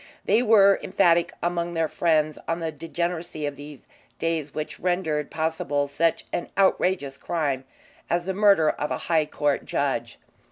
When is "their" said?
1.75-1.87